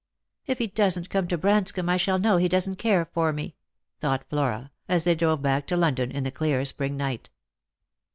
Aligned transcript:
"If 0.47 0.57
he 0.57 0.65
doesn't 0.65 1.11
come 1.11 1.27
to 1.27 1.37
Branscomb 1.37 1.87
I 1.87 1.95
shall 1.97 2.17
know 2.17 2.37
he 2.37 2.47
doesn't 2.49 2.77
care 2.79 3.05
for 3.05 3.31
me," 3.31 3.55
thought 3.99 4.27
Flora, 4.27 4.71
as 4.89 5.03
they 5.03 5.13
drove 5.13 5.43
back 5.43 5.67
to 5.67 5.77
London 5.77 6.09
in 6.09 6.23
the 6.23 6.31
clear 6.31 6.65
spring 6.65 6.97
night. 6.97 7.29